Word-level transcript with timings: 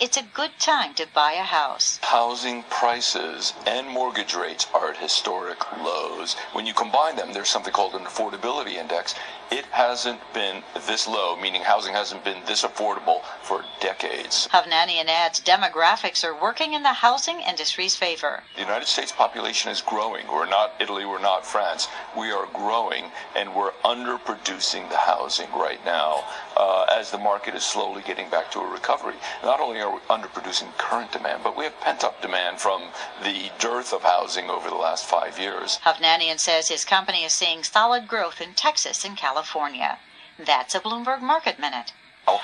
it's 0.00 0.16
a 0.16 0.22
good 0.32 0.52
time 0.58 0.94
to 0.94 1.06
buy 1.14 1.32
a 1.32 1.42
house. 1.42 1.98
Housing 2.02 2.62
prices 2.70 3.52
and 3.66 3.86
mortgage 3.86 4.34
rates 4.34 4.66
are 4.72 4.90
at 4.90 4.96
historic 4.96 5.58
lows. 5.76 6.36
When 6.54 6.64
you 6.64 6.72
combine 6.72 7.16
them, 7.16 7.34
there's 7.34 7.50
something 7.50 7.72
called 7.72 7.94
an 7.94 8.06
affordability 8.06 8.74
index. 8.74 9.14
It 9.50 9.66
hasn't 9.66 10.20
been 10.32 10.62
this 10.86 11.06
low, 11.06 11.36
meaning 11.36 11.62
housing 11.62 11.92
hasn't 11.92 12.24
been 12.24 12.38
this 12.46 12.62
affordable 12.62 13.22
for 13.42 13.64
decades. 13.80 14.48
Hovnanian 14.52 15.06
adds 15.08 15.40
demographics 15.40 16.24
are 16.24 16.40
working 16.40 16.72
in 16.72 16.82
the 16.82 16.92
housing 16.92 17.40
industry's 17.40 17.96
favor. 17.96 18.42
The 18.54 18.62
United 18.62 18.86
States 18.86 19.12
population 19.12 19.70
is 19.70 19.82
growing. 19.82 20.26
We're 20.28 20.48
not 20.48 20.74
Italy, 20.80 21.04
we're 21.04 21.20
not 21.20 21.44
France. 21.44 21.88
We 22.16 22.30
are 22.30 22.46
growing, 22.54 23.06
and 23.36 23.54
we're 23.54 23.72
underproducing 23.84 24.88
the 24.88 24.96
housing 24.96 25.50
right 25.52 25.84
now 25.84 26.24
uh, 26.56 26.86
as 26.90 27.10
the 27.10 27.18
market 27.18 27.54
is 27.54 27.64
slowly 27.64 28.02
getting 28.06 28.30
back 28.30 28.50
to 28.52 28.60
a 28.60 28.70
recovery. 28.70 29.16
Not 29.42 29.60
only 29.60 29.80
are 29.80 29.89
we 29.92 29.98
underproducing 30.08 30.76
current 30.78 31.12
demand, 31.12 31.42
but 31.42 31.56
we 31.56 31.64
have 31.64 31.80
pent 31.80 32.04
up 32.04 32.20
demand 32.22 32.58
from 32.60 32.82
the 33.22 33.50
dearth 33.58 33.92
of 33.92 34.02
housing 34.02 34.50
over 34.50 34.68
the 34.68 34.76
last 34.76 35.04
five 35.04 35.38
years. 35.38 35.78
Hovnanian 35.84 36.38
says 36.38 36.68
his 36.68 36.84
company 36.84 37.24
is 37.24 37.34
seeing 37.34 37.62
solid 37.62 38.08
growth 38.08 38.40
in 38.40 38.54
Texas 38.54 39.04
and 39.04 39.16
California. 39.16 39.98
That's 40.38 40.74
a 40.74 40.80
Bloomberg 40.80 41.20
Market 41.20 41.58
Minute. 41.58 41.92
Oh. 42.26 42.40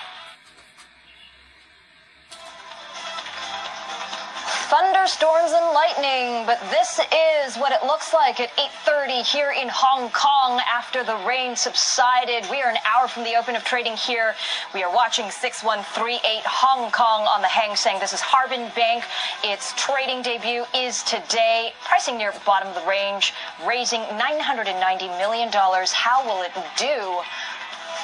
Thunderstorms 4.68 5.52
and 5.52 5.72
lightning, 5.72 6.44
but 6.44 6.58
this 6.70 6.98
is 6.98 7.56
what 7.56 7.70
it 7.70 7.86
looks 7.86 8.12
like 8.12 8.40
at 8.40 8.50
8:30 8.58 9.22
here 9.22 9.52
in 9.52 9.68
Hong 9.68 10.10
Kong 10.10 10.60
after 10.66 11.04
the 11.04 11.14
rain 11.18 11.54
subsided. 11.54 12.50
We 12.50 12.62
are 12.62 12.70
an 12.70 12.78
hour 12.84 13.06
from 13.06 13.22
the 13.22 13.36
open 13.36 13.54
of 13.54 13.62
trading 13.62 13.96
here. 13.96 14.34
We 14.74 14.82
are 14.82 14.92
watching 14.92 15.30
6138 15.30 16.42
Hong 16.44 16.90
Kong 16.90 17.28
on 17.28 17.42
the 17.42 17.48
Hang 17.48 17.76
Seng. 17.76 18.00
This 18.00 18.12
is 18.12 18.20
Harbin 18.20 18.68
Bank. 18.74 19.04
Its 19.44 19.72
trading 19.76 20.22
debut 20.22 20.64
is 20.74 21.04
today, 21.04 21.72
pricing 21.84 22.18
near 22.18 22.32
bottom 22.44 22.68
of 22.68 22.74
the 22.74 22.88
range, 22.90 23.34
raising 23.64 24.02
990 24.18 25.06
million 25.22 25.48
dollars. 25.50 25.92
How 25.92 26.26
will 26.26 26.42
it 26.42 26.52
do? 26.76 27.22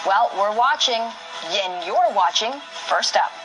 Well, 0.06 0.30
we're 0.38 0.56
watching, 0.56 1.02
and 1.50 1.84
you're 1.84 2.12
watching 2.14 2.52
first 2.86 3.16
up. 3.16 3.41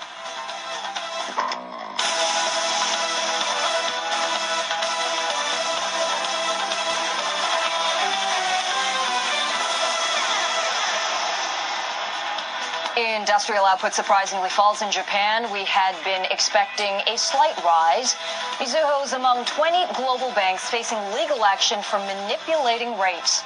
Industrial 12.97 13.63
output 13.63 13.93
surprisingly 13.93 14.49
falls 14.49 14.81
in 14.81 14.89
Japan. 14.89 15.53
We 15.53 15.63
had 15.65 15.93
been 16.03 16.25
expecting 16.31 16.99
a 17.05 17.15
slight 17.15 17.55
rise. 17.63 18.15
Mizuho 18.57 19.05
is 19.05 19.13
among 19.13 19.45
20 19.45 19.93
global 19.93 20.31
banks 20.33 20.67
facing 20.67 20.97
legal 21.13 21.45
action 21.45 21.83
for 21.83 21.99
manipulating 21.99 22.97
rates. 22.97 23.43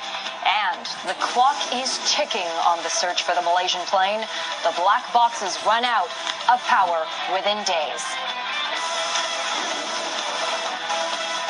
And 0.48 0.86
the 1.06 1.20
clock 1.20 1.58
is 1.76 2.00
ticking 2.08 2.48
on 2.66 2.82
the 2.84 2.90
search 2.90 3.24
for 3.24 3.36
the 3.36 3.42
Malaysian 3.42 3.82
plane. 3.92 4.22
The 4.64 4.72
black 4.80 5.12
boxes 5.12 5.60
run 5.66 5.84
out 5.84 6.08
of 6.48 6.64
power 6.72 7.04
within 7.36 7.62
days. 7.66 8.41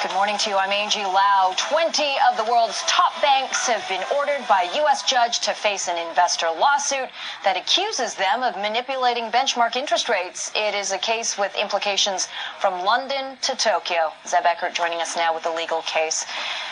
Good 0.01 0.13
morning 0.13 0.39
to 0.39 0.49
you. 0.49 0.57
I'm 0.57 0.71
Angie 0.71 1.05
Lau. 1.05 1.53
20 1.57 2.03
of 2.27 2.35
the 2.35 2.51
world's 2.51 2.81
top 2.87 3.21
banks 3.21 3.67
have 3.67 3.87
been 3.87 4.01
ordered 4.17 4.43
by 4.47 4.63
a 4.63 4.75
U.S. 4.77 5.03
judge 5.03 5.41
to 5.41 5.53
face 5.53 5.87
an 5.87 5.95
investor 6.09 6.47
lawsuit 6.47 7.07
that 7.43 7.55
accuses 7.55 8.15
them 8.15 8.41
of 8.41 8.55
manipulating 8.55 9.25
benchmark 9.25 9.75
interest 9.75 10.09
rates. 10.09 10.51
It 10.55 10.73
is 10.73 10.91
a 10.91 10.97
case 10.97 11.37
with 11.37 11.55
implications 11.55 12.29
from 12.59 12.83
London 12.83 13.37
to 13.43 13.55
Tokyo. 13.55 14.11
Zeb 14.25 14.43
Eckert 14.43 14.73
joining 14.73 15.01
us 15.01 15.15
now 15.15 15.35
with 15.35 15.43
the 15.43 15.51
legal 15.51 15.83
case. 15.83 16.25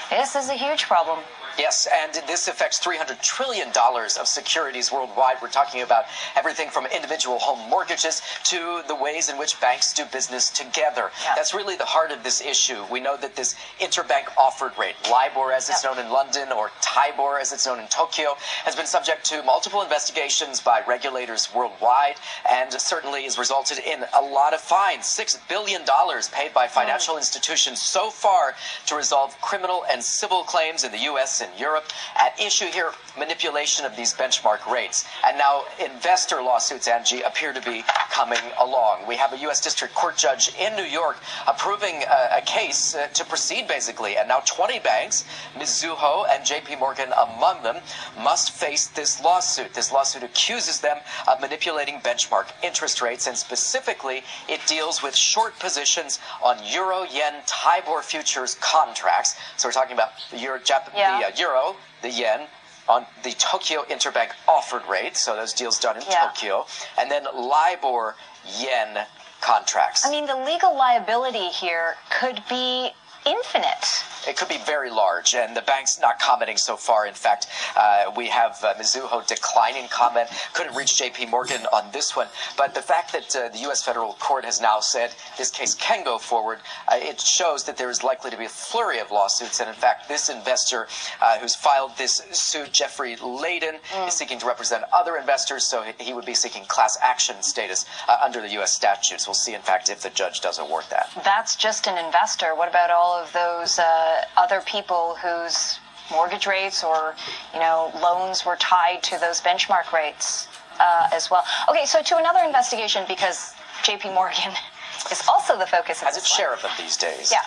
This 0.09 0.35
is 0.35 0.49
a 0.49 0.55
huge 0.55 0.85
problem. 0.85 1.19
Yes, 1.59 1.87
and 1.91 2.13
this 2.25 2.47
affects 2.47 2.79
$300 2.79 3.21
trillion 3.21 3.67
of 3.75 4.27
securities 4.27 4.91
worldwide. 4.93 5.35
We're 5.41 5.49
talking 5.49 5.81
about 5.81 6.05
everything 6.37 6.69
from 6.69 6.85
individual 6.85 7.37
home 7.37 7.69
mortgages 7.69 8.21
to 8.45 8.81
the 8.87 8.95
ways 8.95 9.29
in 9.29 9.37
which 9.37 9.59
banks 9.59 9.93
do 9.93 10.05
business 10.05 10.49
together. 10.49 11.11
Yeah. 11.23 11.33
That's 11.35 11.53
really 11.53 11.75
the 11.75 11.85
heart 11.85 12.11
of 12.11 12.23
this 12.23 12.39
issue. 12.41 12.85
We 12.89 13.01
know 13.01 13.17
that 13.17 13.35
this 13.35 13.55
interbank 13.79 14.37
offered 14.37 14.71
rate, 14.79 14.95
LIBOR 15.11 15.51
as 15.51 15.69
it's 15.69 15.83
Yeah. 15.83 15.89
known 15.91 15.99
in 16.05 16.11
London 16.11 16.51
or 16.53 16.71
TIBOR 16.81 17.39
as 17.41 17.51
it's 17.51 17.65
known 17.65 17.79
in 17.79 17.87
Tokyo, 17.89 18.37
has 18.63 18.75
been 18.75 18.87
subject 18.87 19.25
to 19.25 19.43
multiple 19.43 19.81
investigations 19.81 20.61
by 20.61 20.81
regulators 20.87 21.53
worldwide 21.53 22.15
and 22.49 22.71
certainly 22.81 23.23
has 23.23 23.37
resulted 23.37 23.79
in 23.79 24.05
a 24.13 24.21
lot 24.21 24.53
of 24.53 24.61
fines. 24.61 25.05
$6 25.05 25.37
billion 25.49 25.83
paid 26.31 26.53
by 26.53 26.67
financial 26.67 27.15
mm. 27.15 27.19
institutions 27.19 27.81
so 27.81 28.09
far 28.09 28.55
to 28.85 28.95
resolve 28.95 29.39
criminal 29.41 29.83
and 29.91 30.01
civil 30.01 30.43
claims 30.43 30.83
in 30.85 30.91
the 30.91 30.99
U.S. 30.99 31.41
and 31.41 31.48
Europe. 31.57 31.85
At 32.19 32.39
issue 32.39 32.65
here, 32.65 32.91
manipulation 33.17 33.85
of 33.85 33.95
these 33.95 34.13
benchmark 34.13 34.65
rates. 34.71 35.05
And 35.25 35.37
now 35.37 35.63
investor 35.83 36.41
lawsuits, 36.41 36.87
Angie, 36.87 37.21
appear 37.21 37.53
to 37.53 37.61
be 37.61 37.83
coming 38.11 38.39
along. 38.59 39.07
We 39.07 39.15
have 39.15 39.33
a 39.33 39.37
U.S. 39.39 39.61
District 39.61 39.93
Court 39.93 40.17
judge 40.17 40.53
in 40.59 40.75
New 40.75 40.83
York 40.83 41.17
approving 41.47 42.03
uh, 42.09 42.37
a 42.37 42.41
case 42.41 42.95
uh, 42.95 43.07
to 43.13 43.25
proceed, 43.25 43.67
basically. 43.67 44.17
And 44.17 44.27
now 44.27 44.41
20 44.45 44.79
banks, 44.79 45.25
Mizuho 45.55 46.25
and 46.29 46.43
JP 46.43 46.79
Morgan 46.79 47.09
among 47.13 47.63
them, 47.63 47.77
must 48.23 48.51
face 48.51 48.87
this 48.87 49.21
lawsuit. 49.23 49.73
This 49.73 49.91
lawsuit 49.91 50.23
accuses 50.23 50.79
them 50.79 50.97
of 51.27 51.39
manipulating 51.41 51.99
benchmark 51.99 52.45
interest 52.63 53.01
rates, 53.01 53.27
and 53.27 53.37
specifically, 53.37 54.23
it 54.47 54.59
deals 54.67 55.01
with 55.03 55.15
short 55.15 55.57
positions 55.59 56.19
on 56.43 56.57
euro 56.65 57.03
yen 57.03 57.33
TIBOR 57.45 58.01
futures 58.03 58.55
contracts. 58.55 59.35
So 59.57 59.67
we're 59.67 59.73
talking 59.73 59.93
about 59.93 60.11
the 60.31 60.37
euro, 60.39 60.59
Jap- 60.59 60.91
Yeah. 60.95 61.19
the 61.19 61.27
uh, 61.27 61.28
Uh, 61.29 61.31
euro, 61.37 61.75
the 62.01 62.09
yen. 62.09 62.47
On 62.87 63.05
the 63.23 63.31
Tokyo 63.33 63.83
interbank 63.83 64.29
offered 64.47 64.81
rate, 64.89 65.15
so 65.15 65.35
those 65.35 65.53
deals 65.53 65.77
done 65.77 65.97
in 65.97 66.03
Yeah. 66.09 66.27
Tokyo, 66.29 66.65
and 66.97 67.11
then 67.11 67.25
LIBOR 67.31 68.15
yen 68.57 69.05
contracts. 69.41 70.05
I 70.07 70.09
mean, 70.09 70.25
the 70.25 70.35
legal 70.35 70.75
liability 70.75 71.49
here 71.49 71.97
could 72.09 72.41
be 72.49 72.93
infinite. 73.25 73.85
It 74.27 74.35
could 74.37 74.49
be 74.49 74.57
very 74.65 74.89
large, 74.91 75.33
and 75.33 75.55
the 75.55 75.61
bank's 75.61 75.99
not 75.99 76.19
commenting 76.19 76.57
so 76.57 76.75
far. 76.75 77.07
In 77.07 77.13
fact, 77.13 77.47
uh, 77.77 78.11
we 78.15 78.27
have 78.27 78.57
uh, 78.63 78.73
Mizuho 78.75 79.25
declining 79.25 79.87
comment. 79.89 80.27
Couldn't 80.53 80.75
reach 80.75 80.97
J.P. 80.97 81.27
Morgan 81.27 81.61
on 81.71 81.89
this 81.93 82.15
one, 82.15 82.27
but 82.57 82.75
the 82.75 82.81
fact 82.81 83.13
that 83.13 83.33
uh, 83.35 83.49
the 83.49 83.59
U.S. 83.59 83.81
federal 83.83 84.13
court 84.19 84.43
has 84.45 84.59
now 84.61 84.81
said 84.81 85.11
this 85.37 85.49
case 85.49 85.73
can 85.73 86.03
go 86.03 86.17
forward, 86.17 86.59
uh, 86.89 86.97
it 86.99 87.19
shows 87.21 87.63
that 87.63 87.77
there 87.77 87.89
is 87.89 88.03
likely 88.03 88.29
to 88.29 88.37
be 88.37 88.45
a 88.45 88.49
flurry 88.49 88.99
of 88.99 89.09
lawsuits. 89.09 89.59
And 89.61 89.69
in 89.69 89.75
fact, 89.75 90.09
this 90.09 90.29
investor 90.29 90.87
uh, 91.21 91.39
who's 91.39 91.55
filed 91.55 91.97
this 91.97 92.21
suit, 92.31 92.73
Jeffrey 92.73 93.15
Laydon, 93.15 93.75
is 94.05 94.13
seeking 94.13 94.37
to 94.39 94.45
represent 94.45 94.83
other 94.93 95.15
investors, 95.15 95.65
so 95.69 95.81
he- 95.81 96.03
he 96.03 96.13
would 96.13 96.25
be 96.25 96.33
seeking 96.35 96.65
class 96.65 96.97
action 97.01 97.41
status 97.41 97.85
uh, 98.09 98.17
under 98.21 98.41
the 98.41 98.49
U.S. 98.59 98.75
statutes. 98.75 99.27
We'll 99.27 99.33
see, 99.33 99.53
in 99.55 99.61
fact, 99.61 99.89
if 99.89 100.01
the 100.01 100.09
judge 100.09 100.41
does 100.41 100.59
award 100.59 100.85
that. 100.89 101.09
That's 101.23 101.55
just 101.55 101.87
an 101.87 101.97
investor. 102.03 102.53
What 102.53 102.67
about 102.69 102.89
all 102.91 103.08
of 103.13 103.31
those 103.33 103.79
uh, 103.79 104.21
other 104.37 104.61
people 104.61 105.15
whose 105.21 105.79
mortgage 106.11 106.47
rates 106.47 106.83
or 106.83 107.15
you 107.53 107.59
know 107.59 107.91
loans 108.01 108.45
were 108.45 108.55
tied 108.55 109.03
to 109.03 109.19
those 109.19 109.41
benchmark 109.41 109.91
rates 109.91 110.47
uh, 110.79 111.09
as 111.13 111.29
well? 111.29 111.43
Okay, 111.69 111.85
so 111.85 112.01
to 112.01 112.17
another 112.17 112.39
investigation 112.39 113.03
because 113.07 113.53
J.P. 113.83 114.09
Morgan 114.09 114.51
is 115.11 115.21
also 115.27 115.57
the 115.57 115.67
focus 115.67 116.01
of 116.01 116.09
this 116.09 116.17
its 116.17 116.35
share 116.35 116.53
of 116.53 116.65
these 116.77 116.97
days. 116.97 117.31
Yeah. 117.31 117.45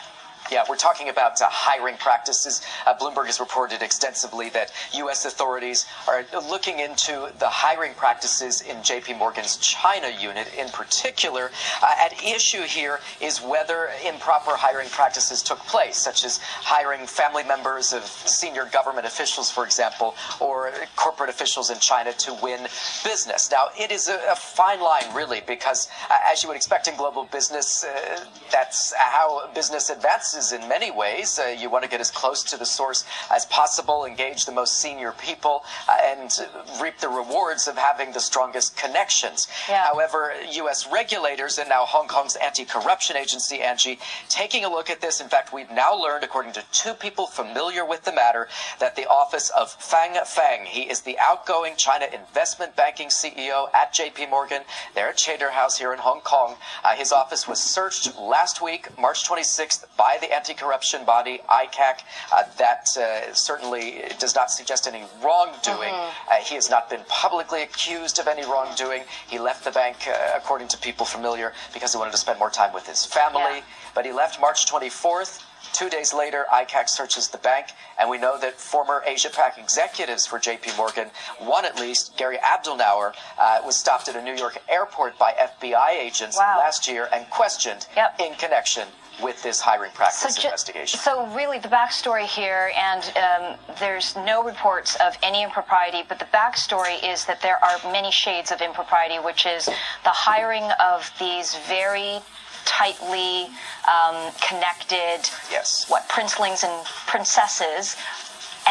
Yeah, 0.52 0.64
we're 0.68 0.76
talking 0.76 1.08
about 1.08 1.40
uh, 1.40 1.46
hiring 1.48 1.96
practices. 1.96 2.60
Uh, 2.86 2.92
Bloomberg 2.92 3.24
has 3.24 3.40
reported 3.40 3.80
extensively 3.80 4.50
that 4.50 4.70
U.S. 4.92 5.24
authorities 5.24 5.86
are 6.06 6.26
looking 6.46 6.78
into 6.78 7.32
the 7.38 7.48
hiring 7.48 7.94
practices 7.94 8.60
in 8.60 8.76
JP 8.84 9.16
Morgan's 9.16 9.56
China 9.56 10.10
unit 10.20 10.48
in 10.58 10.68
particular. 10.68 11.50
Uh, 11.82 11.94
at 11.98 12.22
issue 12.22 12.60
here 12.64 13.00
is 13.22 13.38
whether 13.38 13.88
improper 14.06 14.50
hiring 14.54 14.90
practices 14.90 15.42
took 15.42 15.58
place, 15.60 15.96
such 15.96 16.22
as 16.22 16.36
hiring 16.42 17.06
family 17.06 17.44
members 17.44 17.94
of 17.94 18.02
senior 18.04 18.66
government 18.66 19.06
officials, 19.06 19.50
for 19.50 19.64
example, 19.64 20.14
or 20.38 20.70
corporate 20.96 21.30
officials 21.30 21.70
in 21.70 21.78
China 21.78 22.12
to 22.12 22.36
win 22.42 22.60
business. 23.02 23.50
Now, 23.50 23.68
it 23.80 23.90
is 23.90 24.06
a, 24.08 24.20
a 24.30 24.36
fine 24.36 24.82
line, 24.82 25.14
really, 25.14 25.40
because 25.46 25.88
uh, 26.10 26.30
as 26.30 26.42
you 26.42 26.50
would 26.50 26.56
expect 26.56 26.88
in 26.88 26.96
global 26.98 27.24
business, 27.32 27.84
uh, 27.84 28.22
that's 28.50 28.92
how 28.98 29.50
business 29.54 29.88
advances 29.88 30.41
in 30.50 30.68
many 30.68 30.90
ways. 30.90 31.38
Uh, 31.38 31.54
you 31.56 31.70
want 31.70 31.84
to 31.84 31.90
get 31.90 32.00
as 32.00 32.10
close 32.10 32.42
to 32.42 32.56
the 32.56 32.66
source 32.66 33.04
as 33.30 33.46
possible, 33.46 34.04
engage 34.04 34.44
the 34.46 34.52
most 34.52 34.78
senior 34.78 35.12
people, 35.12 35.62
uh, 35.88 35.96
and 36.02 36.32
reap 36.80 36.98
the 36.98 37.08
rewards 37.08 37.68
of 37.68 37.76
having 37.76 38.12
the 38.12 38.20
strongest 38.20 38.76
connections. 38.76 39.46
Yeah. 39.68 39.84
However, 39.84 40.32
U.S. 40.52 40.88
regulators 40.90 41.58
and 41.58 41.68
now 41.68 41.84
Hong 41.84 42.08
Kong's 42.08 42.34
anti-corruption 42.36 43.16
agency, 43.16 43.60
Angie, 43.60 43.98
taking 44.28 44.64
a 44.64 44.68
look 44.68 44.90
at 44.90 45.00
this. 45.00 45.20
In 45.20 45.28
fact, 45.28 45.52
we've 45.52 45.70
now 45.70 45.94
learned, 45.94 46.24
according 46.24 46.54
to 46.54 46.64
two 46.72 46.94
people 46.94 47.26
familiar 47.26 47.84
with 47.84 48.04
the 48.04 48.12
matter, 48.12 48.48
that 48.80 48.96
the 48.96 49.06
office 49.06 49.50
of 49.50 49.70
Fang 49.70 50.16
Fang, 50.24 50.64
he 50.64 50.82
is 50.82 51.02
the 51.02 51.18
outgoing 51.18 51.74
China 51.76 52.06
investment 52.12 52.74
banking 52.74 53.08
CEO 53.08 53.72
at 53.74 53.92
J.P. 53.92 54.26
Morgan. 54.26 54.62
They're 54.94 55.10
at 55.10 55.20
Chater 55.20 55.50
House 55.50 55.78
here 55.78 55.92
in 55.92 55.98
Hong 55.98 56.20
Kong. 56.20 56.56
Uh, 56.84 56.94
his 56.94 57.12
office 57.12 57.46
was 57.46 57.60
searched 57.60 58.18
last 58.18 58.62
week, 58.62 58.88
March 58.98 59.28
26th, 59.28 59.84
by 59.96 60.18
the 60.20 60.31
anti-corruption 60.32 61.04
body 61.04 61.40
ICAC. 61.48 62.00
Uh, 62.32 62.42
that 62.58 62.86
uh, 62.98 63.32
certainly 63.34 64.02
does 64.18 64.34
not 64.34 64.50
suggest 64.50 64.86
any 64.86 65.04
wrongdoing. 65.22 65.92
Uh, 65.94 66.34
he 66.44 66.54
has 66.54 66.70
not 66.70 66.88
been 66.90 67.02
publicly 67.08 67.62
accused 67.62 68.18
of 68.18 68.26
any 68.28 68.42
wrongdoing. 68.42 69.02
He 69.28 69.38
left 69.38 69.64
the 69.64 69.70
bank, 69.70 69.96
uh, 70.08 70.32
according 70.36 70.68
to 70.68 70.78
people 70.78 71.06
familiar, 71.06 71.52
because 71.72 71.92
he 71.92 71.98
wanted 71.98 72.12
to 72.12 72.18
spend 72.18 72.38
more 72.38 72.50
time 72.50 72.72
with 72.72 72.86
his 72.86 73.04
family. 73.04 73.42
Yeah. 73.58 73.62
But 73.94 74.06
he 74.06 74.12
left 74.12 74.40
March 74.40 74.66
24th. 74.66 75.44
Two 75.72 75.88
days 75.88 76.12
later, 76.12 76.44
ICAC 76.52 76.88
searches 76.88 77.28
the 77.28 77.38
bank, 77.38 77.68
and 77.98 78.10
we 78.10 78.18
know 78.18 78.38
that 78.38 78.60
former 78.60 79.02
Asia 79.06 79.30
Pac 79.30 79.56
executives 79.58 80.26
for 80.26 80.38
JP 80.38 80.76
Morgan, 80.76 81.08
one 81.38 81.64
at 81.64 81.76
least, 81.80 82.16
Gary 82.18 82.36
Abdelnauer, 82.38 83.14
uh, 83.38 83.60
was 83.64 83.76
stopped 83.76 84.06
at 84.08 84.16
a 84.16 84.22
New 84.22 84.34
York 84.34 84.58
airport 84.68 85.18
by 85.18 85.32
FBI 85.32 85.90
agents 85.92 86.36
Wow. 86.36 86.58
last 86.58 86.86
year 86.88 87.08
and 87.12 87.28
questioned 87.30 87.86
Yep. 87.96 88.20
in 88.20 88.34
connection 88.34 88.88
with 89.22 89.42
this 89.42 89.60
hiring 89.60 89.90
practice 89.92 90.36
ju- 90.36 90.48
investigation. 90.48 90.98
so 91.00 91.26
really, 91.34 91.58
the 91.58 91.68
backstory 91.68 92.24
here, 92.24 92.72
and 92.76 93.12
um, 93.16 93.58
there's 93.78 94.14
no 94.16 94.42
reports 94.44 94.96
of 94.96 95.16
any 95.22 95.42
impropriety, 95.42 96.02
but 96.08 96.18
the 96.18 96.24
backstory 96.26 97.02
is 97.04 97.24
that 97.26 97.40
there 97.42 97.58
are 97.64 97.92
many 97.92 98.10
shades 98.10 98.50
of 98.52 98.60
impropriety, 98.60 99.16
which 99.16 99.44
is 99.46 99.66
the 99.66 100.10
hiring 100.10 100.64
of 100.80 101.10
these 101.18 101.56
very 101.68 102.20
tightly 102.64 103.48
um, 103.90 104.32
connected, 104.48 105.18
Yes. 105.50 105.84
what 105.88 106.08
princelings 106.08 106.62
and 106.62 106.86
princesses. 107.08 107.96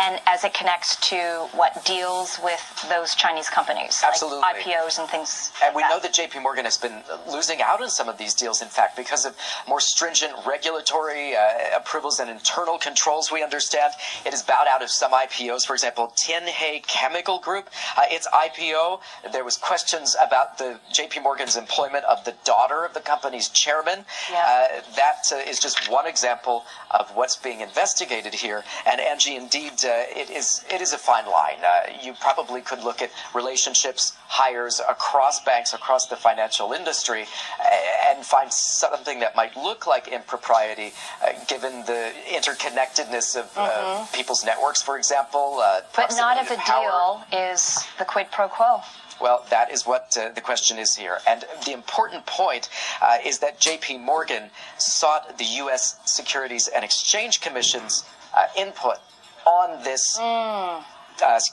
And 0.01 0.19
as 0.25 0.44
it 0.44 0.56
connects 0.56 0.95
to 1.09 1.48
what 1.53 1.86
deals 1.86 2.39
with 2.44 2.59
those 2.89 3.13
Chinese 3.13 3.50
companies, 3.50 4.01
Absolutely. 4.03 4.39
like 4.39 4.57
IPOs 4.57 4.98
and 4.98 5.07
things. 5.07 5.51
And 5.63 5.75
we 5.75 5.83
like 5.83 5.92
know 5.92 6.00
that 6.00 6.13
JP 6.13 6.42
Morgan 6.42 6.65
has 6.65 6.77
been 6.77 7.03
losing 7.31 7.62
out 7.62 7.81
on 7.81 7.89
some 7.89 8.09
of 8.09 8.18
these 8.18 8.33
deals, 8.33 8.63
in 8.63 8.68
fact, 8.68 8.98
because 8.98 9.25
of 9.25 9.38
more 9.68 9.80
stringent 9.80 10.33
regulatory 10.48 11.36
uh, 11.36 11.77
approvals 11.77 12.19
and 12.19 12.31
internal 12.31 12.80
controls. 12.80 13.31
We 13.31 13.44
understand 13.44 13.94
it 14.25 14.31
has 14.31 14.42
bowed 14.42 14.65
out 14.68 14.81
of 14.81 14.89
some 14.89 15.12
IPOs. 15.12 15.68
For 15.68 15.74
example, 15.74 16.13
Tianhe 16.18 16.81
Chemical 16.88 17.39
Group, 17.39 17.69
uh, 17.95 18.04
its 18.09 18.27
IPO, 18.27 19.01
there 19.31 19.44
was 19.44 19.56
questions 19.57 20.15
about 20.19 20.57
the 20.57 20.80
JP 20.94 21.21
Morgan's 21.21 21.56
employment 21.56 22.06
of 22.06 22.25
the 22.25 22.33
daughter 22.44 22.86
of 22.86 22.95
the 22.95 23.01
company's 23.01 23.50
chairman. 23.50 24.06
Yeah. 24.31 24.39
Uh, 24.39 24.81
that 24.95 25.31
uh, 25.31 25.50
is 25.50 25.59
just 25.59 25.92
one 25.92 26.07
example 26.07 26.63
of 26.89 27.07
what's 27.12 27.36
being 27.36 27.62
investigated 27.62 28.33
here. 28.33 28.63
And 28.88 29.00
Angie, 29.00 29.36
indeed, 29.36 29.74
uh, 29.92 30.22
it 30.22 30.30
is 30.30 30.64
it 30.76 30.82
is 30.82 30.94
a 30.94 30.98
fine 30.98 31.28
line. 31.40 31.60
Uh, 31.64 31.92
you 32.06 32.14
probably 32.28 32.62
could 32.62 32.82
look 32.84 33.02
at 33.02 33.12
relationships, 33.36 34.04
hires 34.28 34.80
across 34.96 35.44
banks, 35.44 35.74
across 35.74 36.04
the 36.08 36.16
financial 36.16 36.72
industry, 36.80 37.26
and 38.10 38.26
find 38.26 38.52
something 38.52 39.20
that 39.20 39.36
might 39.36 39.56
look 39.58 39.86
like 39.94 40.08
impropriety, 40.08 40.90
uh, 41.24 41.34
given 41.48 41.74
the 41.86 42.02
interconnectedness 42.38 43.28
of 43.42 43.52
uh, 43.58 44.06
people's 44.14 44.44
networks, 44.46 44.82
for 44.82 44.98
example. 44.98 45.60
Uh, 45.60 45.82
Mm-hmm. 45.82 45.96
But 45.96 46.16
not 46.18 46.38
if 46.38 46.52
a 46.52 46.56
power. 46.56 47.24
deal 47.32 47.40
is 47.50 47.80
the 47.98 48.06
quid 48.06 48.28
pro 48.32 48.48
quo. 48.48 48.82
Well, 49.20 49.46
that 49.50 49.72
is 49.72 49.86
what 49.86 50.16
uh, 50.20 50.30
the 50.34 50.42
question 50.42 50.78
is 50.80 50.96
here. 50.96 51.20
And 51.28 51.44
the 51.66 51.74
important 51.74 52.26
point 52.26 52.70
uh, 53.02 53.18
is 53.26 53.40
that 53.40 53.60
JP 53.60 54.02
Morgan 54.02 54.50
sought 54.78 55.38
the 55.38 55.46
U.S. 55.64 56.00
Securities 56.06 56.68
and 56.68 56.84
Exchange 56.84 57.42
Commission's 57.42 58.04
uh, 58.36 58.48
input 58.58 58.98
on 59.46 59.84
this. 59.84 60.18
Uh, 60.20 60.84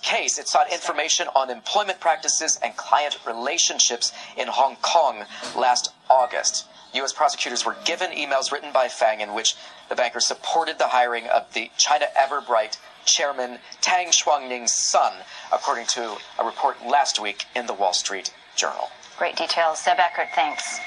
case, 0.03 0.39
it 0.39 0.49
sought 0.49 0.73
information 0.73 1.29
on 1.37 1.51
employment 1.51 2.01
practices 2.01 2.59
and 2.63 2.75
client 2.77 3.19
relationships 3.27 4.13
in 4.37 4.49
Hong 4.49 4.77
Kong 4.77 5.25
last 5.55 5.93
August. 6.09 6.67
U.S. 6.95 7.13
prosecutors 7.13 7.67
were 7.67 7.77
given 7.85 8.11
emails 8.13 8.51
written 8.51 8.73
by 8.73 8.89
Fang 8.89 9.21
in 9.21 9.35
which 9.35 9.57
the 9.91 9.95
banker 9.95 10.21
supported 10.21 10.79
the 10.79 10.89
hiring 10.89 11.27
of 11.27 11.53
the 11.53 11.71
China 11.77 12.07
Everbright 12.17 12.79
chairman 13.05 13.59
Tang 13.81 14.09
Shuangning's 14.09 14.73
son, 14.73 15.13
according 15.53 15.87
to 15.87 16.17
a 16.39 16.45
report 16.45 16.77
last 16.87 17.21
week 17.21 17.45
in 17.55 17.67
the 17.67 17.75
Wall 17.75 17.93
Street 17.93 18.33
Journal. 18.57 18.91
Great 19.19 19.37
details. 19.37 19.83
Zeb 19.83 19.99
Eckert, 19.99 20.29
thanks. 20.35 20.81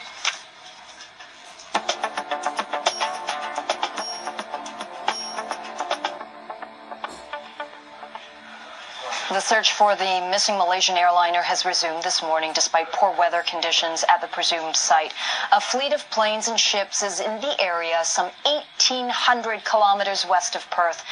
The 9.31 9.39
search 9.39 9.71
for 9.71 9.95
the 9.95 10.27
missing 10.29 10.57
Malaysian 10.57 10.97
airliner 10.97 11.41
has 11.41 11.63
resumed 11.63 12.03
this 12.03 12.21
morning 12.21 12.51
despite 12.51 12.91
poor 12.91 13.15
weather 13.17 13.43
conditions 13.43 14.03
at 14.09 14.19
the 14.19 14.27
presumed 14.27 14.75
site. 14.75 15.13
A 15.53 15.61
fleet 15.61 15.93
of 15.93 16.09
planes 16.09 16.49
and 16.49 16.59
ships 16.59 17.01
is 17.01 17.21
in 17.21 17.39
the 17.39 17.55
area, 17.61 18.01
some 18.03 18.29
1,800 18.43 19.63
kilometers 19.63 20.25
west 20.25 20.57
of 20.57 20.69
Perth. 20.69 21.05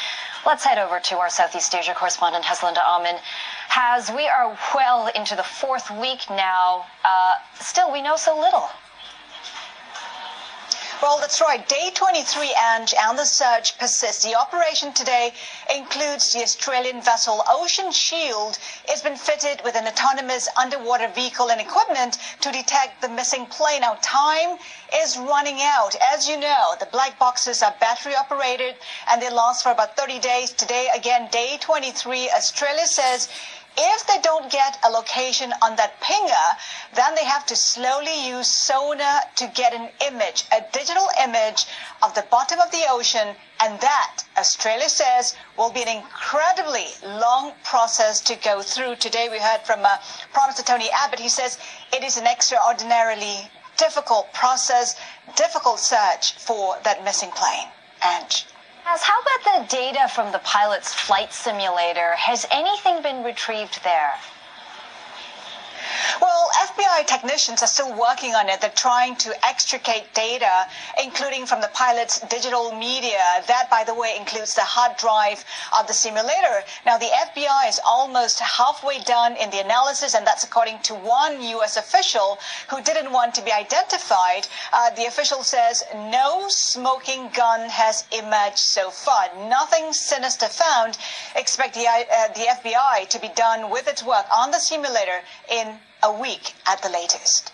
Let's 0.45 0.65
head 0.65 0.77
over 0.77 0.99
to 0.99 1.17
our 1.17 1.29
Southeast 1.29 1.73
Asia 1.73 1.93
correspondent, 1.93 2.43
Haslinda 2.43 2.85
Amin. 2.85 3.15
Has 3.69 4.11
we 4.11 4.27
are 4.27 4.57
well 4.75 5.07
into 5.15 5.37
the 5.37 5.43
fourth 5.43 5.89
week 5.89 6.29
now. 6.29 6.87
Uh, 7.05 7.35
still, 7.57 7.89
we 7.89 8.01
know 8.01 8.17
so 8.17 8.37
little. 8.37 8.69
Well, 11.01 11.17
that's 11.21 11.39
right. 11.39 11.65
Day 11.69 11.91
23 11.95 12.53
and, 12.59 12.93
and 12.99 13.17
the 13.17 13.23
search 13.23 13.77
persists. 13.79 14.25
The 14.25 14.35
operation 14.35 14.91
today 14.91 15.31
includes 15.73 16.33
the 16.33 16.41
Australian 16.41 17.01
vessel 17.01 17.41
Ocean 17.49 17.89
Shield. 17.93 18.59
It's 18.85 19.01
been 19.01 19.15
fitted 19.15 19.61
with 19.63 19.77
an 19.77 19.87
autonomous 19.87 20.49
underwater 20.57 21.07
vehicle 21.07 21.51
and 21.51 21.61
equipment 21.61 22.17
to 22.41 22.51
detect 22.51 23.01
the 23.01 23.07
missing 23.07 23.45
plane. 23.45 23.79
Now, 23.79 23.97
time 24.01 24.57
is 24.93 25.17
running 25.17 25.59
out. 25.61 25.95
As 26.13 26.27
you 26.27 26.37
know, 26.37 26.75
the 26.81 26.87
black 26.87 27.17
boxes 27.17 27.63
are 27.63 27.73
battery 27.79 28.15
operated 28.15 28.75
and 29.09 29.21
they 29.21 29.29
last 29.29 29.63
for 29.63 29.71
about 29.71 29.95
30 29.95 30.19
days. 30.19 30.51
Today, 30.51 30.89
again, 30.93 31.29
day 31.31 31.57
23, 31.61 32.29
Australia 32.35 32.85
says 32.85 33.29
if 33.77 34.07
they 34.07 34.19
don't 34.21 34.51
get 34.51 34.77
a 34.83 34.89
location 34.89 35.53
on 35.61 35.75
that 35.77 35.99
pinger, 36.01 36.57
then 36.95 37.15
they 37.15 37.25
have 37.25 37.45
to 37.47 37.55
slowly 37.55 38.27
use 38.27 38.47
sonar 38.47 39.21
to 39.35 39.47
get 39.47 39.73
an 39.73 39.89
image, 40.07 40.45
a 40.51 40.61
digital 40.71 41.07
image 41.23 41.65
of 42.03 42.13
the 42.15 42.25
bottom 42.29 42.59
of 42.59 42.71
the 42.71 42.83
ocean. 42.89 43.35
And 43.59 43.79
that, 43.81 44.23
Australia 44.37 44.89
says, 44.89 45.35
will 45.57 45.71
be 45.71 45.81
an 45.81 45.87
incredibly 45.87 46.87
long 47.03 47.53
process 47.63 48.21
to 48.21 48.35
go 48.35 48.61
through. 48.61 48.95
Today 48.95 49.29
we 49.29 49.39
heard 49.39 49.61
from 49.61 49.85
uh, 49.85 49.97
Prime 50.33 50.47
Minister 50.47 50.63
Tony 50.63 50.89
Abbott. 50.91 51.19
He 51.19 51.29
says 51.29 51.57
it 51.93 52.03
is 52.03 52.17
an 52.17 52.27
extraordinarily 52.27 53.49
difficult 53.77 54.33
process, 54.33 54.95
difficult 55.35 55.79
search 55.79 56.33
for 56.33 56.77
that 56.83 57.03
missing 57.03 57.31
plane. 57.31 57.67
And 58.03 58.43
how 58.97 59.21
about 59.21 59.67
the 59.67 59.75
data 59.75 60.07
from 60.07 60.31
the 60.31 60.39
pilot's 60.39 60.93
flight 60.93 61.31
simulator? 61.31 62.15
Has 62.15 62.47
anything 62.51 63.03
been 63.03 63.23
retrieved 63.23 63.83
there? 63.83 64.13
Well, 66.21 66.49
FBI 66.73 67.05
technicians 67.05 67.61
are 67.61 67.67
still 67.67 67.93
working 67.93 68.33
on 68.33 68.49
it. 68.49 68.61
They're 68.61 68.71
trying 68.71 69.15
to 69.17 69.45
extricate 69.45 70.13
data, 70.13 70.67
including 71.03 71.45
from 71.45 71.61
the 71.61 71.69
pilot's 71.73 72.19
digital 72.21 72.71
media. 72.75 73.21
That, 73.47 73.69
by 73.69 73.83
the 73.83 73.93
way, 73.93 74.15
includes 74.17 74.55
the 74.55 74.63
hard 74.63 74.97
drive 74.97 75.45
of 75.77 75.87
the 75.87 75.93
simulator. 75.93 76.63
Now, 76.85 76.97
the 76.97 77.11
FBI 77.27 77.69
is 77.69 77.79
almost 77.85 78.39
halfway 78.39 78.99
done 79.01 79.35
in 79.35 79.49
the 79.51 79.59
analysis, 79.59 80.15
and 80.15 80.25
that's 80.25 80.43
according 80.43 80.79
to 80.83 80.95
one 80.95 81.41
U.S. 81.43 81.77
official 81.77 82.39
who 82.69 82.81
didn't 82.81 83.11
want 83.11 83.35
to 83.35 83.43
be 83.43 83.51
identified. 83.51 84.47
Uh, 84.73 84.89
the 84.91 85.05
official 85.05 85.43
says 85.43 85.83
no 85.93 86.45
smoking 86.49 87.29
gun 87.29 87.69
has 87.69 88.05
emerged 88.11 88.57
so 88.57 88.89
far. 88.89 89.29
Nothing 89.47 89.93
sinister 89.93 90.47
found. 90.47 90.97
Expect 91.35 91.75
the, 91.75 91.85
uh, 91.87 92.27
the 92.33 92.47
FBI 92.61 93.07
to 93.09 93.19
be 93.19 93.29
done 93.29 93.69
with 93.69 93.87
its 93.87 94.03
work 94.03 94.25
on 94.35 94.51
the 94.51 94.59
simulator 94.59 95.21
in 95.51 95.77
a 96.03 96.11
week 96.11 96.53
at 96.67 96.81
the 96.81 96.89
latest. 96.89 97.51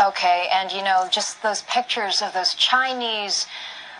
Okay, 0.00 0.48
and 0.52 0.70
you 0.72 0.82
know, 0.82 1.08
just 1.10 1.42
those 1.42 1.62
pictures 1.62 2.20
of 2.20 2.34
those 2.34 2.54
Chinese 2.54 3.46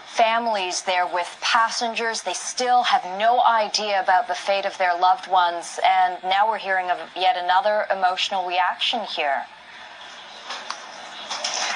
families 0.06 0.82
there 0.82 1.06
with 1.06 1.36
passengers, 1.40 2.22
they 2.22 2.32
still 2.32 2.82
have 2.82 3.04
no 3.18 3.42
idea 3.42 4.00
about 4.02 4.28
the 4.28 4.34
fate 4.34 4.64
of 4.64 4.76
their 4.78 4.98
loved 4.98 5.30
ones, 5.30 5.78
and 5.84 6.16
now 6.24 6.48
we're 6.48 6.58
hearing 6.58 6.90
of 6.90 6.98
yet 7.14 7.36
another 7.36 7.86
emotional 7.90 8.46
reaction 8.46 9.00
here. 9.04 9.44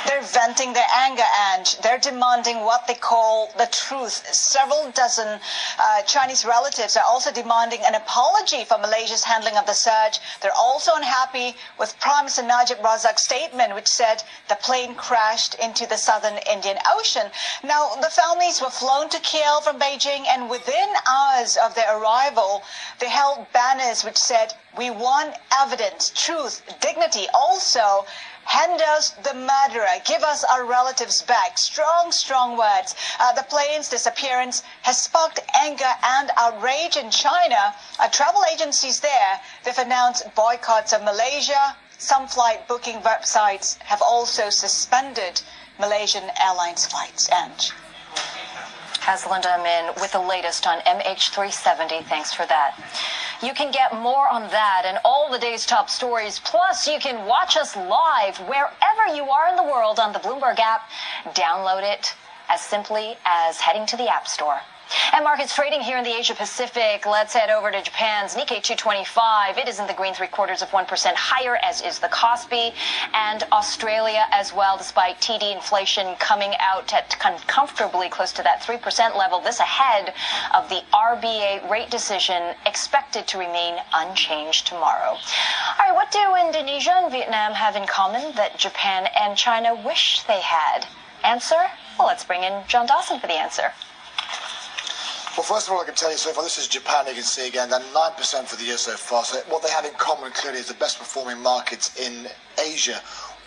They're 0.07 0.23
venting 0.23 0.73
their 0.73 0.89
anger 0.95 1.25
and 1.53 1.79
they're 1.83 1.99
demanding 1.99 2.61
what 2.61 2.87
they 2.87 2.95
call 2.95 3.51
the 3.59 3.67
truth. 3.67 4.33
Several 4.35 4.91
dozen 4.93 5.41
uh, 5.79 6.03
Chinese 6.03 6.45
relatives 6.45 6.97
are 6.97 7.05
also 7.07 7.31
demanding 7.31 7.81
an 7.85 7.95
apology 7.95 8.65
for 8.65 8.79
Malaysia's 8.79 9.25
handling 9.25 9.57
of 9.57 9.67
the 9.67 9.75
surge. 9.75 10.19
They're 10.41 10.57
also 10.57 10.93
unhappy 10.95 11.57
with 11.79 11.99
Prime 12.01 12.25
Minister 12.25 12.43
Najib 12.43 12.79
Razak's 12.79 13.23
statement, 13.25 13.75
which 13.75 13.89
said 13.89 14.23
the 14.49 14.57
plane 14.57 14.95
crashed 14.95 15.55
into 15.55 15.87
the 15.87 15.97
southern 15.97 16.39
Indian 16.51 16.79
Ocean. 16.95 17.31
Now, 17.63 17.95
the 17.97 18.11
families 18.11 18.61
were 18.61 18.71
flown 18.71 19.09
to 19.11 19.19
KL 19.19 19.63
from 19.63 19.79
Beijing, 19.79 20.27
and 20.27 20.49
within 20.49 20.89
hours 21.09 21.57
of 21.57 21.75
their 21.75 21.99
arrival, 21.99 22.63
they 22.99 23.09
held 23.09 23.47
banners 23.53 24.05
which 24.05 24.19
said, 24.19 24.55
We 24.77 24.91
want 24.91 25.35
evidence, 25.53 26.11
truth, 26.15 26.63
dignity. 26.81 27.27
Also, 27.35 28.07
Hand 28.51 28.83
us 28.83 29.11
the 29.11 29.33
murderer. 29.33 30.03
Give 30.05 30.25
us 30.25 30.43
our 30.43 30.65
relatives 30.65 31.23
back. 31.23 31.57
Strong, 31.57 32.11
strong 32.11 32.59
words. 32.59 32.97
Uh, 33.21 33.33
the 33.33 33.45
plane's 33.45 33.89
disappearance 33.89 34.65
has 34.83 35.01
sparked 35.01 35.39
anger 35.55 35.93
and 36.03 36.33
outrage 36.37 36.97
in 36.97 37.13
China. 37.13 37.73
Uh, 38.01 38.09
travel 38.09 38.43
agencies 38.53 38.99
there, 38.99 39.41
they've 39.63 39.79
announced 39.79 40.35
boycotts 40.35 40.93
of 40.93 41.05
Malaysia. 41.05 41.77
Some 41.99 42.27
flight 42.27 42.67
booking 42.67 42.99
websites 43.03 43.79
have 43.83 44.03
also 44.03 44.51
suspended 44.51 45.41
Malaysian 45.79 46.25
Airlines 46.45 46.87
flights. 46.87 47.29
And 47.29 47.71
Haslinda 49.07 49.61
Amin 49.61 49.95
with 50.01 50.11
the 50.11 50.21
latest 50.21 50.67
on 50.67 50.81
MH370. 50.81 52.05
Thanks 52.07 52.35
for 52.35 52.47
that. 52.47 52.75
You 53.43 53.55
can 53.55 53.73
get 53.73 53.95
more 53.95 54.29
on 54.29 54.43
that 54.51 54.83
and 54.85 54.99
all 55.03 55.31
the 55.31 55.39
day's 55.39 55.65
top 55.65 55.89
stories. 55.89 56.39
Plus, 56.41 56.87
you 56.87 56.99
can 56.99 57.27
watch 57.27 57.57
us 57.57 57.75
live 57.75 58.37
wherever 58.41 59.15
you 59.15 59.25
are 59.31 59.49
in 59.49 59.57
the 59.57 59.63
world 59.63 59.99
on 59.99 60.13
the 60.13 60.19
Bloomberg 60.19 60.59
app. 60.59 60.83
Download 61.29 61.83
it 61.83 62.15
as 62.51 62.61
simply 62.61 63.17
as 63.25 63.59
heading 63.59 63.87
to 63.87 63.97
the 63.97 64.09
App 64.09 64.29
Store. 64.29 64.61
And 65.13 65.25
markets 65.25 65.55
trading 65.55 65.81
here 65.81 65.99
in 65.99 66.05
the 66.05 66.17
Asia 66.17 66.35
Pacific. 66.35 67.07
Let's 67.07 67.35
head 67.35 67.51
over 67.51 67.71
to 67.71 67.83
Japan's 67.83 68.35
Nikkei 68.35 68.63
225. 68.63 69.59
It 69.59 69.69
is 69.69 69.79
in 69.79 69.87
the 69.87 69.93
green 69.93 70.15
three 70.15 70.27
quarters 70.27 70.63
of 70.63 70.71
1% 70.71 71.15
higher, 71.15 71.57
as 71.63 71.81
is 71.83 71.99
the 71.99 72.09
Kospi. 72.09 72.73
And 73.15 73.45
Australia 73.53 74.27
as 74.33 74.53
well, 74.53 74.77
despite 74.77 75.21
TD 75.21 75.55
inflation 75.55 76.17
coming 76.17 76.55
out 76.61 76.93
at 76.93 77.17
comfortably 77.47 78.09
close 78.09 78.33
to 78.33 78.43
that 78.43 78.63
3% 78.63 79.17
level. 79.17 79.41
This 79.41 79.61
ahead 79.61 80.15
of 80.55 80.69
the 80.69 80.83
RBA 80.93 81.71
rate 81.71 81.91
decision 81.91 82.55
expected 82.67 83.27
to 83.29 83.39
remain 83.39 83.77
unchanged 83.93 84.67
tomorrow. 84.67 85.11
All 85.11 85.79
right, 85.79 85.95
what 85.95 86.11
do 86.11 86.19
Indonesia 86.47 86.93
and 86.93 87.13
Vietnam 87.13 87.53
have 87.53 87.77
in 87.77 87.87
common 87.87 88.33
that 88.37 88.59
Japan 88.59 89.09
and 89.21 89.37
China 89.37 89.75
wish 89.75 90.23
they 90.25 90.41
had? 90.41 90.87
Answer? 91.23 91.71
Well, 91.99 92.09
let's 92.09 92.25
bring 92.25 92.43
in 92.43 92.63
John 92.67 92.87
Dawson 92.87 93.21
for 93.21 93.27
the 93.27 93.35
answer. 93.35 93.73
Well, 95.37 95.45
first 95.45 95.69
of 95.69 95.75
all, 95.75 95.81
I 95.81 95.85
can 95.85 95.95
tell 95.95 96.11
you 96.11 96.17
so 96.17 96.33
far, 96.33 96.43
this 96.43 96.59
is 96.59 96.67
Japan, 96.67 97.07
you 97.07 97.15
can 97.15 97.23
see 97.23 97.47
again, 97.47 97.71
they're 97.71 97.79
9% 97.79 98.45
for 98.47 98.57
the 98.57 98.65
year 98.65 98.77
so 98.77 98.97
far. 98.97 99.25
So 99.25 99.39
what 99.49 99.63
they 99.63 99.71
have 99.71 99.85
in 99.85 99.93
common 99.95 100.33
clearly 100.33 100.59
is 100.59 100.67
the 100.67 100.75
best 100.75 100.99
performing 100.99 101.41
markets 101.41 101.97
in 102.01 102.27
Asia 102.59 103.01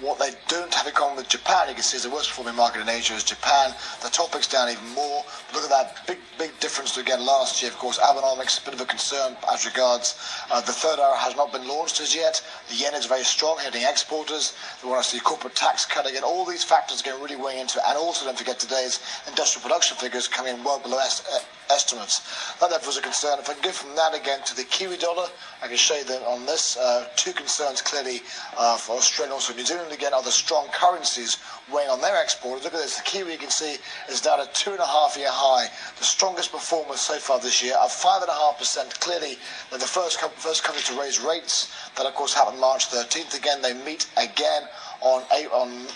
what 0.03 0.19
they 0.19 0.31
don't 0.47 0.73
have 0.73 0.87
in 0.87 0.93
common 0.93 1.15
with 1.15 1.29
Japan, 1.29 1.69
you 1.69 1.75
can 1.75 1.83
see, 1.83 1.97
is 1.97 2.03
the 2.03 2.09
worst 2.09 2.29
performing 2.29 2.55
market 2.55 2.81
in 2.81 2.89
Asia 2.89 3.13
is 3.13 3.23
Japan. 3.23 3.73
The 4.01 4.09
Topix 4.09 4.49
down 4.51 4.69
even 4.69 4.87
more. 4.89 5.23
Look 5.53 5.63
at 5.63 5.69
that 5.69 6.05
big, 6.07 6.17
big 6.37 6.59
difference 6.59 6.97
again 6.97 7.25
last 7.25 7.61
year. 7.61 7.71
Of 7.71 7.77
course, 7.77 7.99
Abenomics, 7.99 8.61
a 8.61 8.65
bit 8.65 8.73
of 8.73 8.81
a 8.81 8.85
concern 8.85 9.37
as 9.51 9.65
regards 9.65 10.19
uh, 10.51 10.61
the 10.61 10.73
third 10.73 10.99
arrow 10.99 11.15
has 11.15 11.35
not 11.35 11.53
been 11.53 11.67
launched 11.67 12.01
as 12.01 12.15
yet. 12.15 12.41
The 12.69 12.75
yen 12.75 12.95
is 12.95 13.05
very 13.05 13.23
strong, 13.23 13.59
hitting 13.59 13.83
exporters. 13.83 14.55
They 14.81 14.89
want 14.89 15.03
to 15.03 15.09
see 15.09 15.19
corporate 15.19 15.55
tax 15.55 15.85
cut 15.85 16.09
again. 16.09 16.23
All 16.23 16.45
these 16.45 16.63
factors 16.63 17.01
are 17.01 17.05
going 17.05 17.17
to 17.17 17.23
really 17.23 17.41
weighing 17.41 17.61
into 17.61 17.77
it. 17.79 17.85
And 17.87 17.97
also, 17.97 18.25
don't 18.25 18.37
forget 18.37 18.59
today's 18.59 18.99
industrial 19.27 19.63
production 19.63 19.97
figures 19.97 20.27
coming 20.27 20.57
in 20.57 20.63
well 20.63 20.79
below 20.79 20.97
uh, 20.97 21.39
estimates. 21.69 22.21
That 22.59 22.69
therefore 22.69 22.89
is 22.89 22.97
a 22.97 23.01
concern. 23.01 23.39
If 23.39 23.49
I 23.49 23.59
go 23.61 23.71
from 23.71 23.95
that 23.95 24.15
again 24.15 24.39
to 24.45 24.55
the 24.55 24.63
Kiwi 24.63 24.97
dollar, 24.97 25.27
I 25.61 25.67
can 25.67 25.77
show 25.77 25.95
you 25.95 26.03
that 26.05 26.21
on 26.23 26.45
this. 26.45 26.77
Uh, 26.77 27.07
two 27.15 27.33
concerns 27.33 27.81
clearly 27.81 28.21
uh, 28.57 28.77
for 28.77 28.97
Australia 28.97 29.31
and 29.31 29.33
also 29.33 29.53
New 29.53 29.65
Zealand 29.65 29.91
again 29.91 30.13
are 30.13 30.23
the 30.23 30.31
strong 30.31 30.67
currencies 30.73 31.37
weighing 31.71 31.89
on 31.89 32.01
their 32.01 32.17
exports. 32.17 32.63
Look 32.63 32.73
at 32.73 32.79
this. 32.79 32.97
The 32.97 33.03
Kiwi, 33.03 33.33
you 33.33 33.37
can 33.37 33.49
see, 33.49 33.77
is 34.09 34.21
down 34.21 34.39
at 34.41 34.53
two 34.53 34.71
and 34.71 34.79
a 34.79 34.87
half 34.87 35.15
year 35.17 35.29
high. 35.31 35.67
The 35.97 36.05
strongest 36.05 36.51
performer 36.51 36.97
so 36.97 37.17
far 37.17 37.39
this 37.39 37.63
year, 37.63 37.75
up 37.79 37.91
five 37.91 38.21
and 38.21 38.29
a 38.29 38.33
half 38.33 38.57
percent. 38.59 38.99
Clearly, 38.99 39.37
they're 39.69 39.79
the 39.79 39.85
first, 39.85 40.19
first 40.19 40.63
country 40.63 40.83
to 40.93 40.99
raise 40.99 41.19
rates. 41.19 41.73
That, 41.95 42.05
of 42.05 42.13
course, 42.15 42.33
happened 42.33 42.59
March 42.59 42.89
13th. 42.89 43.37
Again, 43.37 43.61
they 43.61 43.73
meet 43.85 44.07
again 44.17 44.63
on, 45.01 45.23
on 45.51 45.87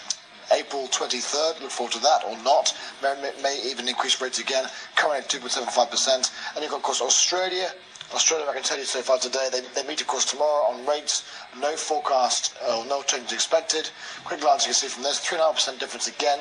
April 0.51 0.87
23rd. 0.87 1.61
Look 1.61 1.71
forward 1.71 1.93
to 1.93 1.99
that 1.99 2.23
or 2.25 2.37
not. 2.43 2.75
May, 3.01 3.31
may 3.41 3.61
even 3.65 3.87
increase 3.87 4.21
rates 4.21 4.39
again, 4.39 4.65
currently 4.95 5.19
at 5.19 5.29
2.75%. 5.29 6.31
And 6.55 6.61
you've 6.61 6.71
got, 6.71 6.77
of 6.77 6.83
course, 6.83 7.01
Australia. 7.01 7.69
Australia, 8.13 8.45
I 8.49 8.53
can 8.53 8.63
tell 8.63 8.77
you 8.77 8.85
so 8.85 9.01
far 9.01 9.17
today, 9.19 9.49
they, 9.51 9.59
they 9.75 9.85
meet, 9.85 9.99
of 9.99 10.07
course, 10.07 10.23
tomorrow 10.23 10.71
on 10.71 10.85
rates. 10.85 11.29
No 11.59 11.75
forecast, 11.75 12.55
uh, 12.65 12.85
no 12.87 13.01
change 13.03 13.33
expected. 13.33 13.89
Quick 14.23 14.39
glance, 14.39 14.63
you 14.63 14.67
can 14.67 14.75
see 14.75 14.87
from 14.87 15.03
this, 15.03 15.19
3.5% 15.25 15.77
difference 15.77 16.07
again. 16.07 16.39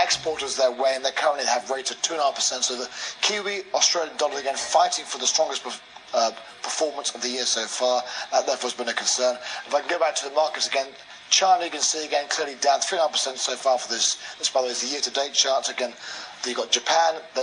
Exporters 0.00 0.56
their 0.56 0.70
way, 0.70 0.92
and 0.94 1.04
they 1.04 1.10
currently 1.10 1.44
have 1.46 1.68
rates 1.70 1.90
at 1.90 2.00
2.5%. 2.02 2.62
So 2.62 2.76
the 2.76 2.88
Kiwi, 3.20 3.62
Australian 3.74 4.16
dollar 4.16 4.38
again, 4.38 4.54
fighting 4.54 5.04
for 5.04 5.18
the 5.18 5.26
strongest 5.26 5.66
uh, 6.14 6.30
performance 6.62 7.14
of 7.14 7.22
the 7.22 7.28
year 7.28 7.44
so 7.44 7.66
far. 7.66 8.02
That 8.30 8.46
therefore 8.46 8.70
has 8.70 8.74
been 8.74 8.88
a 8.88 8.94
concern. 8.94 9.36
If 9.66 9.74
I 9.74 9.80
can 9.80 9.90
go 9.90 9.98
back 9.98 10.14
to 10.16 10.28
the 10.28 10.34
markets 10.34 10.68
again, 10.68 10.86
China, 11.30 11.64
you 11.64 11.70
can 11.70 11.80
see 11.80 12.04
again 12.04 12.26
clearly 12.28 12.54
down 12.60 12.80
3.5% 12.80 13.36
so 13.36 13.54
far 13.54 13.78
for 13.78 13.88
this. 13.92 14.16
This, 14.38 14.50
by 14.50 14.60
the 14.60 14.66
way, 14.66 14.72
is 14.72 14.82
the 14.82 14.88
year-to-date 14.88 15.32
charts. 15.32 15.68
Again, 15.68 15.92
you've 16.46 16.56
got 16.56 16.70
Japan, 16.70 17.14
the 17.34 17.42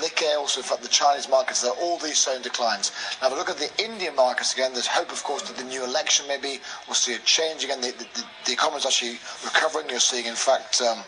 Nikkei, 0.00 0.36
also 0.36 0.60
the 0.76 0.88
Chinese 0.88 1.28
markets. 1.28 1.62
They're 1.62 1.72
all 1.72 1.98
these 1.98 2.20
showing 2.22 2.42
declines. 2.42 2.92
Now, 3.20 3.28
if 3.28 3.32
we 3.32 3.38
look 3.38 3.50
at 3.50 3.58
the 3.58 3.70
Indian 3.82 4.14
markets 4.14 4.52
again, 4.52 4.72
there's 4.72 4.86
hope, 4.86 5.10
of 5.12 5.22
course, 5.22 5.42
that 5.42 5.56
the 5.56 5.64
new 5.64 5.84
election 5.84 6.26
maybe 6.28 6.60
will 6.86 6.94
see 6.94 7.14
a 7.14 7.18
change 7.20 7.64
again. 7.64 7.80
The, 7.80 7.92
the, 7.92 8.24
the 8.46 8.52
economy 8.52 8.78
is 8.78 8.86
actually 8.86 9.18
recovering. 9.44 9.88
You're 9.88 10.00
seeing, 10.00 10.26
in 10.26 10.34
fact. 10.34 10.80
Um, 10.82 10.98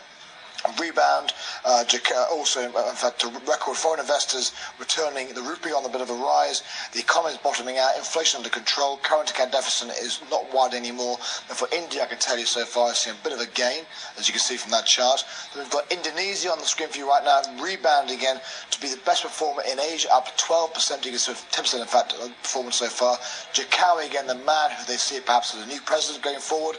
rebound. 0.79 1.33
Uh, 1.65 1.83
also, 2.31 2.61
in 2.61 2.95
fact, 2.95 3.23
record 3.47 3.75
foreign 3.75 3.99
investors 3.99 4.53
returning. 4.79 5.33
The 5.33 5.41
rupee 5.41 5.71
on 5.71 5.85
a 5.85 5.89
bit 5.89 6.01
of 6.01 6.09
a 6.09 6.13
rise. 6.13 6.63
The 6.93 6.99
economy 6.99 7.33
is 7.33 7.39
bottoming 7.39 7.77
out. 7.77 7.95
Inflation 7.97 8.37
under 8.37 8.49
control. 8.49 8.97
Current 8.97 9.29
account 9.29 9.51
deficit 9.51 9.89
is 10.01 10.21
not 10.29 10.51
wide 10.53 10.73
anymore. 10.73 11.17
And 11.49 11.57
for 11.57 11.67
India, 11.73 12.03
I 12.03 12.05
can 12.07 12.19
tell 12.19 12.37
you 12.37 12.45
so 12.45 12.65
far, 12.65 12.89
I've 12.89 12.97
seen 12.97 13.13
a 13.13 13.23
bit 13.23 13.33
of 13.33 13.39
a 13.39 13.47
gain, 13.47 13.83
as 14.17 14.27
you 14.27 14.33
can 14.33 14.41
see 14.41 14.57
from 14.57 14.71
that 14.71 14.85
chart. 14.85 15.23
So 15.53 15.59
we've 15.59 15.69
got 15.69 15.91
Indonesia 15.91 16.51
on 16.51 16.59
the 16.59 16.65
screen 16.65 16.89
for 16.89 16.97
you 16.97 17.07
right 17.07 17.23
now, 17.23 17.41
rebound 17.61 18.11
again 18.11 18.39
to 18.71 18.81
be 18.81 18.89
the 18.89 18.99
best 19.05 19.23
performer 19.23 19.63
in 19.69 19.79
Asia, 19.79 20.09
up 20.13 20.27
12%. 20.37 21.05
You 21.05 21.11
can 21.11 21.19
see 21.19 21.33
10% 21.33 21.81
in 21.81 21.87
fact 21.87 22.15
performance 22.43 22.77
so 22.77 22.87
far. 22.87 23.17
Jokowi 23.53 24.07
again, 24.07 24.27
the 24.27 24.35
man 24.35 24.71
who 24.71 24.85
they 24.85 24.97
see 24.97 25.19
perhaps 25.19 25.55
as 25.55 25.63
a 25.63 25.67
new 25.67 25.79
president 25.81 26.23
going 26.23 26.39
forward. 26.39 26.77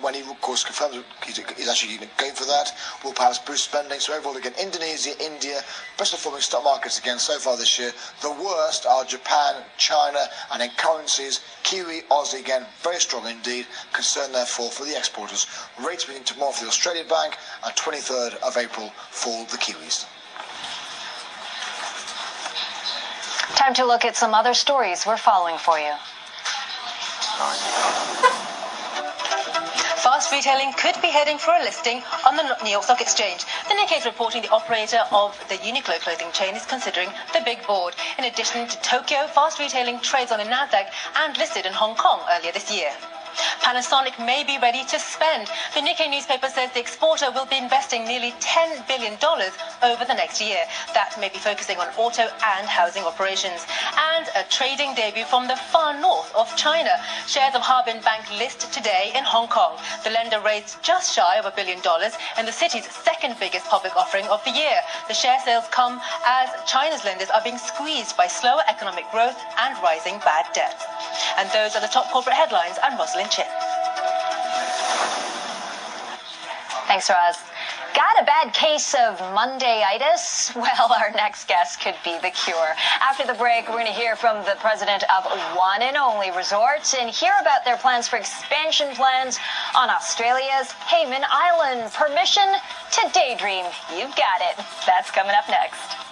When 0.00 0.14
he, 0.14 0.20
of 0.20 0.40
course, 0.40 0.64
confirms 0.64 1.02
he's 1.24 1.68
actually 1.68 1.98
going 2.16 2.34
for 2.34 2.44
that, 2.46 2.72
will 3.04 3.12
perhaps 3.16 3.38
boost 3.38 3.64
spending. 3.64 3.98
So 3.98 4.14
overall, 4.14 4.36
again, 4.36 4.52
Indonesia, 4.60 5.10
India, 5.18 5.60
best 5.98 6.12
performing 6.12 6.42
stock 6.42 6.62
markets 6.62 6.98
again 6.98 7.18
so 7.18 7.38
far 7.38 7.56
this 7.56 7.78
year. 7.78 7.90
The 8.20 8.30
worst 8.30 8.86
are 8.86 9.04
Japan, 9.04 9.64
China, 9.78 10.20
and 10.52 10.62
in 10.62 10.70
currencies, 10.76 11.40
Kiwi, 11.64 12.02
Aussie 12.10 12.40
again, 12.40 12.66
very 12.82 13.00
strong 13.00 13.26
indeed. 13.26 13.66
Concern 13.92 14.30
therefore 14.32 14.70
for 14.70 14.84
the 14.84 14.96
exporters. 14.96 15.46
Rates 15.84 16.06
meeting 16.06 16.24
tomorrow 16.24 16.52
for 16.52 16.64
the 16.64 16.68
Australian 16.68 17.08
Bank 17.08 17.36
and 17.64 17.74
23rd 17.74 18.34
of 18.46 18.56
April 18.56 18.92
for 19.10 19.44
the 19.46 19.56
Kiwis. 19.56 20.04
Time 23.56 23.74
to 23.74 23.84
look 23.84 24.04
at 24.04 24.14
some 24.16 24.34
other 24.34 24.52
stories 24.52 25.06
we're 25.06 25.16
following 25.16 25.56
for 25.56 25.78
you. 25.78 25.92
Fast 30.16 30.32
retailing 30.32 30.72
could 30.72 30.98
be 31.02 31.08
heading 31.08 31.36
for 31.36 31.54
a 31.54 31.58
listing 31.58 32.02
on 32.26 32.36
the 32.36 32.56
New 32.64 32.70
York 32.70 32.84
Stock 32.84 33.02
Exchange. 33.02 33.44
The 33.68 33.74
Nikkei 33.74 33.98
is 33.98 34.06
reporting 34.06 34.40
the 34.40 34.48
operator 34.48 35.04
of 35.12 35.38
the 35.50 35.56
Uniqlo 35.56 36.00
clothing 36.00 36.32
chain 36.32 36.54
is 36.56 36.64
considering 36.64 37.10
the 37.34 37.42
big 37.44 37.62
board. 37.66 37.94
In 38.16 38.24
addition 38.24 38.66
to 38.66 38.80
Tokyo, 38.80 39.26
fast 39.26 39.58
retailing 39.58 40.00
trades 40.00 40.32
on 40.32 40.38
the 40.38 40.46
Nasdaq 40.46 40.88
and 41.16 41.36
listed 41.36 41.66
in 41.66 41.74
Hong 41.74 41.96
Kong 41.96 42.22
earlier 42.32 42.50
this 42.50 42.74
year. 42.74 42.92
Panasonic 43.66 44.14
may 44.24 44.44
be 44.44 44.58
ready 44.62 44.84
to 44.84 44.96
spend. 44.96 45.48
The 45.74 45.80
Nikkei 45.80 46.08
newspaper 46.08 46.46
says 46.46 46.70
the 46.70 46.78
exporter 46.78 47.32
will 47.34 47.46
be 47.46 47.58
investing 47.58 48.04
nearly 48.04 48.30
$10 48.38 48.86
billion 48.86 49.18
over 49.18 50.04
the 50.06 50.14
next 50.14 50.40
year. 50.40 50.62
That 50.94 51.18
may 51.18 51.30
be 51.30 51.42
focusing 51.42 51.76
on 51.78 51.88
auto 51.98 52.30
and 52.54 52.68
housing 52.68 53.02
operations. 53.02 53.66
And 54.14 54.30
a 54.38 54.46
trading 54.50 54.94
debut 54.94 55.24
from 55.24 55.48
the 55.48 55.56
far 55.74 55.98
north 56.00 56.30
of 56.36 56.46
China. 56.54 56.94
Shares 57.26 57.56
of 57.56 57.62
Harbin 57.62 58.00
Bank 58.02 58.30
list 58.38 58.72
today 58.72 59.10
in 59.18 59.24
Hong 59.24 59.48
Kong. 59.48 59.74
The 60.04 60.10
lender 60.10 60.38
raised 60.46 60.80
just 60.84 61.12
shy 61.12 61.34
of 61.34 61.44
a 61.44 61.50
billion 61.50 61.80
dollars 61.80 62.14
in 62.38 62.46
the 62.46 62.54
city's 62.54 62.86
second 62.86 63.34
biggest 63.40 63.66
public 63.66 63.96
offering 63.96 64.26
of 64.26 64.44
the 64.44 64.54
year. 64.54 64.78
The 65.08 65.14
share 65.14 65.40
sales 65.44 65.66
come 65.72 66.00
as 66.24 66.50
China's 66.70 67.04
lenders 67.04 67.30
are 67.34 67.42
being 67.42 67.58
squeezed 67.58 68.16
by 68.16 68.28
slower 68.28 68.62
economic 68.68 69.10
growth 69.10 69.42
and 69.58 69.74
rising 69.82 70.22
bad 70.22 70.46
debts. 70.54 70.86
And 71.36 71.50
those 71.50 71.74
are 71.74 71.82
the 71.82 71.90
top 71.90 72.12
corporate 72.12 72.36
headlines. 72.36 72.78
I'm 72.80 72.96
Rosalind 72.96 73.30
Chin. 73.30 73.55
Thanks, 76.96 77.10
Roz. 77.10 77.36
Got 77.94 78.22
a 78.22 78.24
bad 78.24 78.54
case 78.54 78.94
of 78.94 79.18
Mondayitis? 79.36 80.56
Well, 80.66 80.94
our 80.94 81.10
next 81.10 81.46
guest 81.46 81.78
could 81.78 81.94
be 82.02 82.16
the 82.22 82.30
cure. 82.30 82.72
After 83.02 83.26
the 83.26 83.34
break, 83.34 83.68
we're 83.68 83.74
going 83.74 83.86
to 83.86 83.92
hear 83.92 84.16
from 84.16 84.42
the 84.46 84.56
president 84.60 85.04
of 85.14 85.24
One 85.54 85.82
and 85.82 85.98
Only 85.98 86.30
Resorts 86.30 86.94
and 86.94 87.10
hear 87.10 87.32
about 87.42 87.66
their 87.66 87.76
plans 87.76 88.08
for 88.08 88.16
expansion 88.16 88.94
plans 88.94 89.38
on 89.76 89.90
Australia's 89.90 90.72
Hayman 90.88 91.24
Island. 91.28 91.92
Permission 91.92 92.48
to 92.92 93.10
daydream. 93.12 93.66
You've 93.92 94.16
got 94.16 94.40
it. 94.40 94.56
That's 94.86 95.10
coming 95.10 95.34
up 95.36 95.46
next. 95.50 96.05